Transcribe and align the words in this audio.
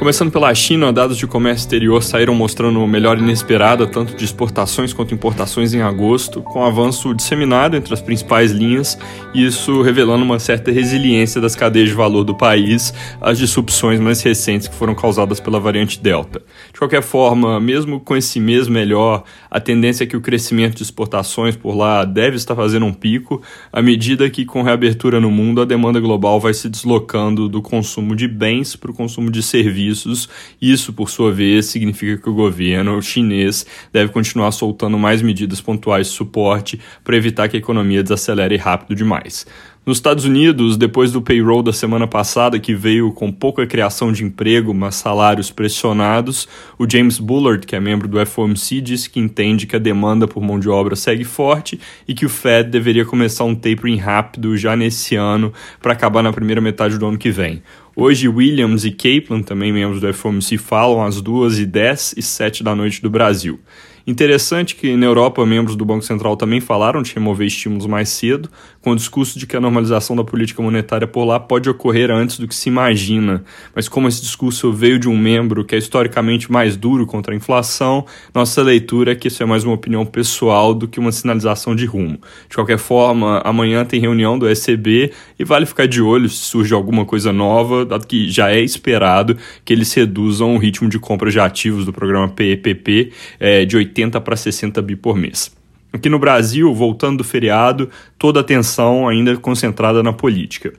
Começando 0.00 0.32
pela 0.32 0.54
China, 0.54 0.90
dados 0.90 1.18
de 1.18 1.26
comércio 1.26 1.64
exterior 1.64 2.02
saíram 2.02 2.34
mostrando 2.34 2.86
melhora 2.86 3.20
inesperada 3.20 3.86
tanto 3.86 4.16
de 4.16 4.24
exportações 4.24 4.94
quanto 4.94 5.12
importações 5.12 5.74
em 5.74 5.82
agosto, 5.82 6.40
com 6.40 6.64
avanço 6.64 7.12
disseminado 7.12 7.76
entre 7.76 7.92
as 7.92 8.00
principais 8.00 8.50
linhas, 8.50 8.98
e 9.34 9.44
isso 9.44 9.82
revelando 9.82 10.24
uma 10.24 10.38
certa 10.38 10.70
resiliência 10.70 11.38
das 11.38 11.54
cadeias 11.54 11.90
de 11.90 11.94
valor 11.94 12.24
do 12.24 12.34
país 12.34 12.94
às 13.20 13.36
disrupções 13.36 14.00
mais 14.00 14.22
recentes 14.22 14.68
que 14.68 14.74
foram 14.74 14.94
causadas 14.94 15.38
pela 15.38 15.60
variante 15.60 16.00
Delta. 16.00 16.40
De 16.72 16.78
qualquer 16.78 17.02
forma, 17.02 17.60
mesmo 17.60 18.00
com 18.00 18.16
esse 18.16 18.40
mês 18.40 18.68
melhor, 18.68 19.22
a 19.50 19.60
tendência 19.60 20.04
é 20.04 20.06
que 20.06 20.16
o 20.16 20.22
crescimento 20.22 20.76
de 20.76 20.82
exportações 20.82 21.56
por 21.56 21.76
lá 21.76 22.06
deve 22.06 22.36
estar 22.36 22.56
fazendo 22.56 22.86
um 22.86 22.94
pico, 22.94 23.42
à 23.70 23.82
medida 23.82 24.30
que, 24.30 24.46
com 24.46 24.62
reabertura 24.62 25.20
no 25.20 25.30
mundo, 25.30 25.60
a 25.60 25.66
demanda 25.66 26.00
global 26.00 26.40
vai 26.40 26.54
se 26.54 26.70
deslocando 26.70 27.50
do 27.50 27.60
consumo 27.60 28.16
de 28.16 28.26
bens 28.26 28.74
para 28.74 28.90
o 28.90 28.94
consumo 28.94 29.30
de 29.30 29.42
serviços 29.42 29.89
serviços. 29.90 30.28
Isso, 30.60 30.92
por 30.92 31.10
sua 31.10 31.32
vez, 31.32 31.66
significa 31.66 32.22
que 32.22 32.28
o 32.28 32.34
governo 32.34 33.00
chinês 33.02 33.66
deve 33.92 34.12
continuar 34.12 34.52
soltando 34.52 34.98
mais 34.98 35.22
medidas 35.22 35.60
pontuais 35.60 36.08
de 36.08 36.12
suporte 36.12 36.80
para 37.04 37.16
evitar 37.16 37.48
que 37.48 37.56
a 37.56 37.60
economia 37.60 38.02
desacelere 38.02 38.56
rápido 38.56 38.96
demais. 38.96 39.46
Nos 39.86 39.96
Estados 39.96 40.26
Unidos, 40.26 40.76
depois 40.76 41.10
do 41.10 41.22
payroll 41.22 41.62
da 41.62 41.72
semana 41.72 42.06
passada, 42.06 42.58
que 42.58 42.74
veio 42.74 43.10
com 43.12 43.32
pouca 43.32 43.66
criação 43.66 44.12
de 44.12 44.22
emprego, 44.22 44.74
mas 44.74 44.96
salários 44.96 45.50
pressionados, 45.50 46.46
o 46.78 46.88
James 46.88 47.18
Bullard, 47.18 47.66
que 47.66 47.74
é 47.74 47.80
membro 47.80 48.06
do 48.06 48.24
FOMC, 48.26 48.82
disse 48.82 49.08
que 49.08 49.18
entende 49.18 49.66
que 49.66 49.74
a 49.74 49.78
demanda 49.78 50.28
por 50.28 50.42
mão 50.42 50.60
de 50.60 50.68
obra 50.68 50.94
segue 50.94 51.24
forte 51.24 51.80
e 52.06 52.12
que 52.12 52.26
o 52.26 52.28
Fed 52.28 52.68
deveria 52.68 53.06
começar 53.06 53.44
um 53.44 53.54
tapering 53.54 53.96
rápido 53.96 54.54
já 54.54 54.76
nesse 54.76 55.16
ano 55.16 55.50
para 55.80 55.94
acabar 55.94 56.22
na 56.22 56.30
primeira 56.32 56.60
metade 56.60 56.98
do 56.98 57.06
ano 57.06 57.16
que 57.16 57.30
vem. 57.30 57.62
Hoje, 57.96 58.28
Williams 58.28 58.84
e 58.84 58.90
Kaplan, 58.90 59.40
também 59.40 59.72
membros 59.72 60.02
do 60.02 60.12
FOMC, 60.12 60.58
falam 60.58 61.02
às 61.02 61.22
2h10 61.22 62.18
e 62.18 62.22
7 62.22 62.62
da 62.62 62.76
noite 62.76 63.00
do 63.00 63.08
Brasil. 63.08 63.58
Interessante 64.06 64.74
que 64.74 64.96
na 64.96 65.06
Europa 65.06 65.44
membros 65.44 65.76
do 65.76 65.84
Banco 65.84 66.04
Central 66.04 66.36
também 66.36 66.60
falaram 66.60 67.02
de 67.02 67.14
remover 67.14 67.46
estímulos 67.46 67.86
mais 67.86 68.08
cedo, 68.08 68.48
com 68.80 68.92
o 68.92 68.96
discurso 68.96 69.38
de 69.38 69.46
que 69.46 69.56
a 69.56 69.60
normalização 69.60 70.16
da 70.16 70.24
política 70.24 70.62
monetária 70.62 71.06
por 71.06 71.24
lá 71.24 71.38
pode 71.38 71.68
ocorrer 71.68 72.10
antes 72.10 72.38
do 72.38 72.48
que 72.48 72.54
se 72.54 72.68
imagina. 72.68 73.44
Mas 73.74 73.88
como 73.88 74.08
esse 74.08 74.20
discurso 74.22 74.72
veio 74.72 74.98
de 74.98 75.08
um 75.08 75.16
membro 75.16 75.64
que 75.64 75.74
é 75.74 75.78
historicamente 75.78 76.50
mais 76.50 76.76
duro 76.76 77.06
contra 77.06 77.34
a 77.34 77.36
inflação, 77.36 78.06
nossa 78.34 78.62
leitura 78.62 79.12
é 79.12 79.14
que 79.14 79.28
isso 79.28 79.42
é 79.42 79.46
mais 79.46 79.64
uma 79.64 79.74
opinião 79.74 80.06
pessoal 80.06 80.72
do 80.72 80.88
que 80.88 80.98
uma 80.98 81.12
sinalização 81.12 81.76
de 81.76 81.84
rumo. 81.84 82.18
De 82.48 82.56
qualquer 82.56 82.78
forma, 82.78 83.42
amanhã 83.44 83.84
tem 83.84 84.00
reunião 84.00 84.38
do 84.38 84.48
ECB 84.48 85.12
e 85.38 85.44
vale 85.44 85.66
ficar 85.66 85.86
de 85.86 86.00
olho 86.00 86.28
se 86.28 86.36
surge 86.36 86.72
alguma 86.72 87.04
coisa 87.04 87.32
nova, 87.32 87.84
dado 87.84 88.06
que 88.06 88.30
já 88.30 88.50
é 88.50 88.60
esperado 88.60 89.36
que 89.64 89.72
eles 89.72 89.92
reduzam 89.92 90.54
o 90.54 90.58
ritmo 90.58 90.88
de 90.88 90.98
compra 90.98 91.30
de 91.30 91.38
ativos 91.38 91.84
do 91.84 91.92
programa 91.92 92.28
PEPP 92.28 93.12
é, 93.38 93.64
de 93.64 93.76
80 93.76 93.89
para 94.20 94.36
60 94.36 94.80
bi 94.82 94.96
por 94.96 95.16
mês. 95.16 95.54
Aqui 95.92 96.08
no 96.08 96.18
Brasil, 96.18 96.72
voltando 96.72 97.18
do 97.18 97.24
feriado, 97.24 97.90
toda 98.16 98.40
a 98.40 98.42
atenção 98.42 99.08
ainda 99.08 99.36
concentrada 99.36 100.02
na 100.02 100.12
política. 100.12 100.72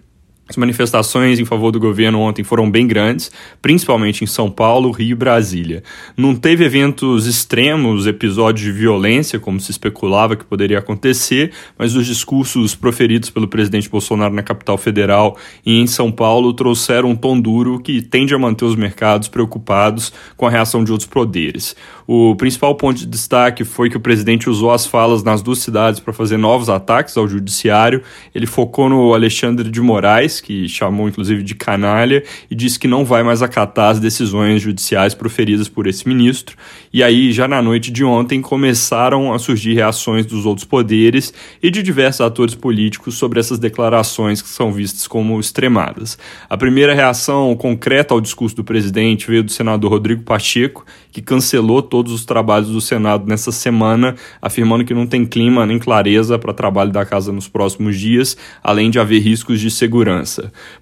As 0.51 0.57
manifestações 0.57 1.39
em 1.39 1.45
favor 1.45 1.71
do 1.71 1.79
governo 1.79 2.19
ontem 2.19 2.43
foram 2.43 2.69
bem 2.69 2.85
grandes, 2.85 3.31
principalmente 3.61 4.21
em 4.25 4.27
São 4.27 4.51
Paulo, 4.51 4.91
Rio 4.91 5.11
e 5.11 5.15
Brasília. 5.15 5.81
Não 6.17 6.35
teve 6.35 6.65
eventos 6.65 7.25
extremos, 7.25 8.05
episódios 8.05 8.65
de 8.65 8.69
violência, 8.69 9.39
como 9.39 9.61
se 9.61 9.71
especulava 9.71 10.35
que 10.35 10.43
poderia 10.43 10.79
acontecer, 10.79 11.53
mas 11.77 11.95
os 11.95 12.05
discursos 12.05 12.75
proferidos 12.75 13.29
pelo 13.29 13.47
presidente 13.47 13.89
Bolsonaro 13.89 14.33
na 14.33 14.43
capital 14.43 14.77
federal 14.77 15.37
e 15.65 15.79
em 15.79 15.87
São 15.87 16.11
Paulo 16.11 16.51
trouxeram 16.51 17.11
um 17.11 17.15
tom 17.15 17.39
duro 17.39 17.79
que 17.79 18.01
tende 18.01 18.35
a 18.35 18.37
manter 18.37 18.65
os 18.65 18.75
mercados 18.75 19.29
preocupados 19.29 20.11
com 20.35 20.45
a 20.45 20.49
reação 20.49 20.83
de 20.83 20.91
outros 20.91 21.09
poderes. 21.09 21.77
O 22.05 22.35
principal 22.35 22.75
ponto 22.75 22.97
de 22.97 23.05
destaque 23.05 23.63
foi 23.63 23.89
que 23.89 23.95
o 23.95 23.99
presidente 24.01 24.49
usou 24.49 24.71
as 24.71 24.85
falas 24.85 25.23
nas 25.23 25.41
duas 25.41 25.59
cidades 25.59 26.01
para 26.01 26.11
fazer 26.11 26.35
novos 26.35 26.67
ataques 26.67 27.15
ao 27.15 27.25
judiciário. 27.25 28.01
Ele 28.35 28.45
focou 28.45 28.89
no 28.89 29.13
Alexandre 29.13 29.71
de 29.71 29.79
Moraes, 29.79 30.40
que 30.41 30.67
chamou 30.67 31.07
inclusive 31.07 31.43
de 31.43 31.55
canalha, 31.55 32.23
e 32.49 32.55
disse 32.55 32.79
que 32.79 32.87
não 32.87 33.05
vai 33.05 33.23
mais 33.23 33.41
acatar 33.41 33.91
as 33.91 33.99
decisões 33.99 34.61
judiciais 34.61 35.13
proferidas 35.13 35.67
por 35.67 35.87
esse 35.87 36.07
ministro. 36.07 36.57
E 36.93 37.03
aí, 37.03 37.31
já 37.31 37.47
na 37.47 37.61
noite 37.61 37.91
de 37.91 38.03
ontem, 38.03 38.41
começaram 38.41 39.33
a 39.33 39.39
surgir 39.39 39.73
reações 39.73 40.25
dos 40.25 40.45
outros 40.45 40.65
poderes 40.65 41.33
e 41.61 41.69
de 41.69 41.81
diversos 41.81 42.21
atores 42.21 42.55
políticos 42.55 43.15
sobre 43.15 43.39
essas 43.39 43.59
declarações 43.59 44.41
que 44.41 44.49
são 44.49 44.71
vistas 44.71 45.07
como 45.07 45.39
extremadas. 45.39 46.17
A 46.49 46.57
primeira 46.57 46.93
reação 46.93 47.55
concreta 47.55 48.13
ao 48.13 48.21
discurso 48.21 48.55
do 48.55 48.63
presidente 48.63 49.27
veio 49.27 49.43
do 49.43 49.51
senador 49.51 49.91
Rodrigo 49.91 50.23
Pacheco, 50.23 50.85
que 51.11 51.21
cancelou 51.21 51.81
todos 51.81 52.11
os 52.13 52.25
trabalhos 52.25 52.69
do 52.69 52.81
Senado 52.81 53.27
nessa 53.27 53.51
semana, 53.51 54.15
afirmando 54.41 54.85
que 54.85 54.93
não 54.93 55.05
tem 55.05 55.25
clima 55.25 55.65
nem 55.65 55.77
clareza 55.77 56.39
para 56.39 56.53
trabalho 56.53 56.91
da 56.91 57.05
casa 57.05 57.31
nos 57.31 57.47
próximos 57.47 57.99
dias, 57.99 58.37
além 58.63 58.89
de 58.89 58.99
haver 58.99 59.19
riscos 59.19 59.59
de 59.59 59.69
segurança. 59.69 60.30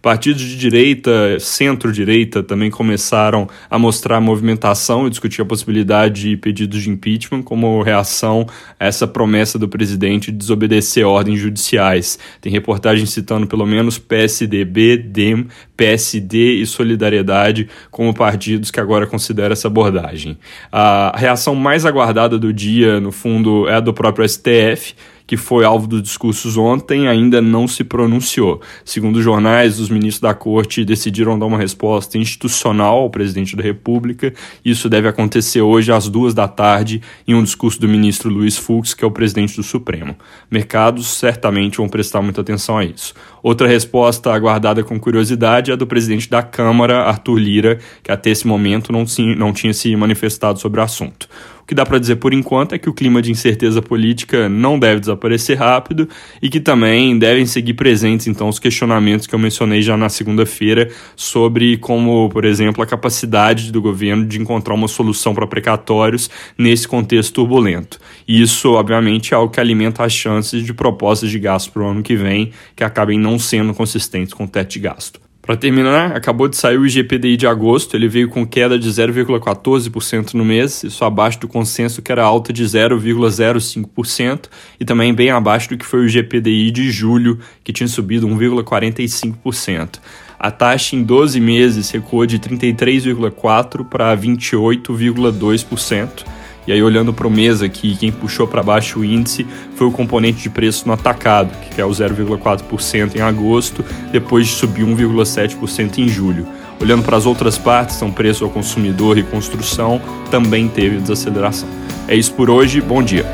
Partidos 0.01 0.41
de 0.41 0.57
direita, 0.57 1.39
centro-direita, 1.39 2.43
também 2.43 2.69
começaram 2.69 3.47
a 3.69 3.79
mostrar 3.79 4.19
movimentação 4.19 5.07
e 5.07 5.09
discutir 5.09 5.41
a 5.41 5.45
possibilidade 5.45 6.21
de 6.21 6.37
pedidos 6.37 6.83
de 6.83 6.89
impeachment 6.89 7.43
como 7.43 7.81
reação 7.81 8.45
a 8.79 8.85
essa 8.85 9.07
promessa 9.07 9.57
do 9.57 9.67
presidente 9.67 10.31
de 10.31 10.37
desobedecer 10.37 11.05
ordens 11.05 11.39
judiciais. 11.39 12.19
Tem 12.41 12.51
reportagem 12.51 13.05
citando 13.05 13.47
pelo 13.47 13.65
menos 13.65 13.97
PSDB, 13.97 14.97
DEM, 14.97 15.47
PSD 15.77 16.55
e 16.55 16.65
Solidariedade 16.65 17.69
como 17.89 18.13
partidos 18.13 18.69
que 18.69 18.79
agora 18.79 19.07
consideram 19.07 19.53
essa 19.53 19.67
abordagem. 19.67 20.37
A 20.71 21.13
reação 21.15 21.55
mais 21.55 21.85
aguardada 21.85 22.37
do 22.37 22.51
dia, 22.51 22.99
no 22.99 23.11
fundo, 23.11 23.67
é 23.67 23.75
a 23.75 23.79
do 23.79 23.93
próprio 23.93 24.27
STF 24.27 24.93
que 25.29 25.37
foi 25.37 25.63
alvo 25.63 25.85
dos 25.85 26.01
discursos 26.01 26.57
ontem, 26.57 27.07
ainda 27.07 27.39
não 27.39 27.67
se 27.67 27.83
pronunciou. 27.83 28.59
Segundo 28.83 29.17
os 29.17 29.23
jornais, 29.23 29.79
os 29.79 29.87
ministros 29.87 30.21
da 30.21 30.33
corte 30.33 30.83
decidiram 30.83 31.37
dar 31.37 31.45
uma 31.45 31.59
resposta 31.59 32.17
institucional 32.17 32.97
ao 32.97 33.11
presidente 33.11 33.55
da 33.55 33.61
República. 33.61 34.33
Isso 34.65 34.89
deve 34.89 35.07
acontecer 35.07 35.61
hoje 35.61 35.91
às 35.91 36.09
duas 36.09 36.33
da 36.33 36.47
tarde, 36.47 36.99
em 37.27 37.35
um 37.35 37.43
discurso 37.43 37.79
do 37.79 37.87
ministro 37.87 38.27
Luiz 38.27 38.57
Fux, 38.57 38.95
que 38.95 39.05
é 39.05 39.07
o 39.07 39.11
presidente 39.11 39.55
do 39.55 39.61
Supremo. 39.61 40.15
Mercados 40.49 41.05
certamente 41.05 41.77
vão 41.77 41.87
prestar 41.87 42.23
muita 42.23 42.41
atenção 42.41 42.79
a 42.79 42.83
isso. 42.83 43.13
Outra 43.43 43.67
resposta 43.67 44.33
aguardada 44.33 44.83
com 44.83 44.99
curiosidade 44.99 45.69
é 45.69 45.75
a 45.75 45.77
do 45.77 45.85
presidente 45.85 46.27
da 46.27 46.41
Câmara, 46.41 47.03
Arthur 47.03 47.37
Lira, 47.37 47.77
que 48.01 48.11
até 48.11 48.31
esse 48.31 48.47
momento 48.47 48.91
não, 48.91 49.05
não 49.37 49.53
tinha 49.53 49.75
se 49.75 49.95
manifestado 49.95 50.59
sobre 50.59 50.79
o 50.79 50.83
assunto 50.83 51.29
que 51.69 51.75
dá 51.75 51.85
para 51.85 51.99
dizer 51.99 52.15
por 52.15 52.33
enquanto 52.33 52.73
é 52.73 52.79
que 52.79 52.89
o 52.89 52.93
clima 52.93 53.21
de 53.21 53.29
incerteza 53.29 53.79
política 53.79 54.49
não 54.49 54.79
deve 54.79 55.01
desaparecer 55.01 55.55
rápido 55.55 56.09
e 56.41 56.49
que 56.49 56.59
também 56.59 57.15
devem 57.19 57.45
seguir 57.45 57.75
presentes 57.75 58.25
então 58.25 58.49
os 58.49 58.57
questionamentos 58.57 59.27
que 59.27 59.35
eu 59.35 59.37
mencionei 59.37 59.79
já 59.79 59.95
na 59.95 60.09
segunda-feira 60.09 60.89
sobre 61.15 61.77
como, 61.77 62.27
por 62.29 62.43
exemplo, 62.43 62.81
a 62.81 62.87
capacidade 62.87 63.71
do 63.71 63.83
governo 63.83 64.25
de 64.25 64.41
encontrar 64.41 64.73
uma 64.73 64.87
solução 64.87 65.35
para 65.35 65.45
precatórios 65.45 66.27
nesse 66.57 66.87
contexto 66.87 67.35
turbulento. 67.35 67.99
E 68.27 68.41
isso, 68.41 68.71
obviamente, 68.71 69.35
é 69.35 69.37
algo 69.37 69.53
que 69.53 69.59
alimenta 69.59 70.03
as 70.03 70.11
chances 70.11 70.63
de 70.65 70.73
propostas 70.73 71.29
de 71.29 71.37
gasto 71.37 71.71
para 71.71 71.83
o 71.83 71.87
ano 71.87 72.01
que 72.01 72.15
vem 72.15 72.51
que 72.75 72.83
acabem 72.83 73.19
não 73.19 73.37
sendo 73.37 73.75
consistentes 73.75 74.33
com 74.33 74.45
o 74.45 74.47
teto 74.47 74.71
de 74.71 74.79
gasto. 74.79 75.28
Para 75.49 75.57
terminar, 75.57 76.15
acabou 76.15 76.47
de 76.47 76.55
sair 76.55 76.77
o 76.77 76.85
IGPDI 76.85 77.35
de 77.35 77.47
agosto, 77.47 77.95
ele 77.95 78.07
veio 78.07 78.29
com 78.29 78.45
queda 78.45 78.77
de 78.77 78.87
0,14% 78.87 80.35
no 80.35 80.45
mês, 80.45 80.83
isso 80.83 81.03
abaixo 81.03 81.39
do 81.39 81.47
consenso 81.47 82.03
que 82.03 82.11
era 82.11 82.23
alta 82.23 82.53
de 82.53 82.63
0,05% 82.63 84.41
e 84.79 84.85
também 84.85 85.11
bem 85.11 85.31
abaixo 85.31 85.69
do 85.69 85.75
que 85.75 85.87
foi 85.87 86.01
o 86.01 86.05
IGPDI 86.05 86.69
de 86.69 86.91
julho, 86.91 87.39
que 87.63 87.73
tinha 87.73 87.87
subido 87.87 88.27
1,45%. 88.27 89.99
A 90.37 90.51
taxa 90.51 90.95
em 90.95 91.01
12 91.01 91.41
meses 91.41 91.89
recuou 91.89 92.27
de 92.27 92.37
33,4% 92.37 93.89
para 93.89 94.15
28,2%. 94.15 96.25
E 96.69 96.71
aí, 96.71 96.83
olhando 96.83 97.11
para 97.11 97.25
o 97.25 97.31
mês 97.31 97.63
aqui, 97.63 97.95
quem 97.95 98.11
puxou 98.11 98.45
para 98.45 98.61
baixo 98.61 98.99
o 98.99 99.03
índice 99.03 99.43
foi 99.75 99.87
o 99.87 99.91
componente 99.91 100.39
de 100.39 100.51
preço 100.51 100.85
no 100.85 100.93
atacado, 100.93 101.49
que 101.71 101.81
é 101.81 101.83
o 101.83 101.89
0,4% 101.89 103.15
em 103.15 103.21
agosto, 103.21 103.83
depois 104.11 104.45
de 104.45 104.53
subir 104.53 104.85
1,7% 104.85 105.97
em 105.97 106.07
julho. 106.07 106.45
Olhando 106.79 107.01
para 107.01 107.17
as 107.17 107.25
outras 107.25 107.57
partes, 107.57 107.95
são 107.95 108.11
preço 108.11 108.43
ao 108.43 108.51
consumidor 108.51 109.17
e 109.17 109.23
construção, 109.23 109.99
também 110.29 110.67
teve 110.67 110.99
desaceleração. 110.99 111.67
É 112.07 112.15
isso 112.15 112.33
por 112.33 112.51
hoje, 112.51 112.79
bom 112.79 113.01
dia. 113.01 113.25